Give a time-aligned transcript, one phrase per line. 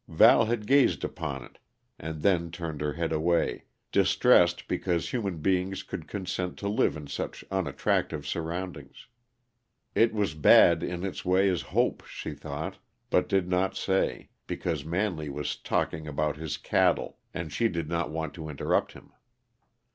[0.07, 1.59] Val had gazed upon it,
[1.99, 7.05] and then turned her head away, distressed because human beings could consent to live in
[7.05, 9.05] such unattractive surroundings.
[9.93, 12.79] It was bad in its way as Hope, she thought,
[13.11, 18.09] but did not say, because Manley was talking about his cattle, and she did not
[18.09, 19.11] want to interrupt him.